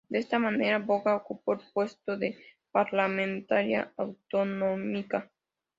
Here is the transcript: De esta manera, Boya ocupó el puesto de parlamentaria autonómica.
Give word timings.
De 0.09 0.17
esta 0.17 0.39
manera, 0.39 0.79
Boya 0.79 1.15
ocupó 1.15 1.53
el 1.53 1.59
puesto 1.75 2.17
de 2.17 2.35
parlamentaria 2.71 3.93
autonómica. 3.97 5.29